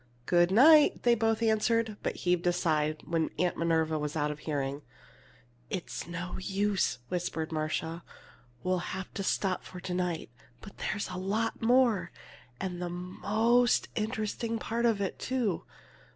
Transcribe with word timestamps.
"Good 0.25 0.49
night!" 0.49 1.03
they 1.03 1.13
both 1.13 1.43
answered, 1.43 1.95
but 2.01 2.15
heaved 2.15 2.47
a 2.47 2.53
sigh 2.53 2.95
when 3.05 3.29
Aunt 3.37 3.55
Minerva 3.55 3.99
was 3.99 4.15
out 4.15 4.31
of 4.31 4.39
hearing. 4.39 4.81
"It's 5.69 6.07
no 6.07 6.39
use!" 6.39 6.97
whispered 7.09 7.51
Marcia. 7.51 8.01
"We'll 8.63 8.79
have 8.97 9.13
to 9.13 9.21
stop 9.21 9.63
for 9.63 9.79
to 9.81 9.93
night. 9.93 10.31
But 10.59 10.79
there's 10.79 11.11
lots 11.11 11.61
more, 11.61 12.11
and 12.59 12.81
the 12.81 12.89
most 12.89 13.89
interesting 13.93 14.57
part 14.57 14.87
of 14.87 15.01
it, 15.01 15.19
too. 15.19 15.65